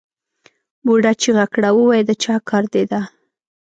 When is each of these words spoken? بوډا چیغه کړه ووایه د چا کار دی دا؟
بوډا 0.85 1.11
چیغه 1.21 1.45
کړه 1.53 1.69
ووایه 1.75 2.03
د 2.07 2.11
چا 2.23 2.35
کار 2.49 2.63
دی 2.73 2.83
دا؟ 2.91 3.01